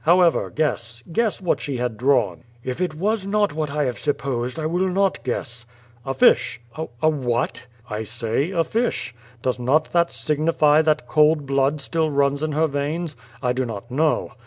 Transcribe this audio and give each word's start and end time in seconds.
However, 0.03 0.49
guess, 0.49 1.03
guess 1.11 1.39
what 1.43 1.61
she 1.61 1.77
)iad 1.79 1.95
drawn?'' 1.95 2.43
^Tt 2.65 2.81
it 2.81 2.95
was 2.95 3.27
not 3.27 3.53
what 3.53 3.69
I 3.69 3.83
have 3.85 3.99
supposed, 3.99 4.57
I 4.57 4.65
will 4.65 4.89
not 4.89 5.23
guess.'^ 5.23 5.67
"A 6.09 6.15
fish." 6.15 6.59
"A 7.03 7.07
what?" 7.07 7.67
"I 7.87 8.01
say— 8.01 8.49
a 8.51 8.63
fish. 8.63 9.13
Does 9.43 9.59
not 9.59 9.91
that 9.93 10.09
signify 10.09 10.81
that 10.81 11.05
cold 11.05 11.45
blood 11.45 11.81
still 11.81 12.09
runs 12.09 12.41
in 12.41 12.53
her 12.53 12.65
veins? 12.65 13.15
I 13.43 13.53
do 13.53 13.63
not 13.63 13.89
Icnow. 13.89 14.31